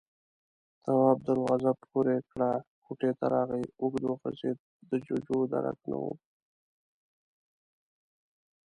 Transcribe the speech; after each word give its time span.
تواب 0.83 1.17
دروازه 1.27 1.71
پورې 1.83 2.15
کړه، 2.31 2.51
کوټې 2.83 3.11
ته 3.19 3.25
راغی، 3.33 3.63
اوږد 3.81 4.03
وغځېد، 4.07 4.57
د 4.89 4.91
جُوجُو 5.05 5.39
درک 5.51 5.79
نه 5.89 5.97
و. 6.03 6.05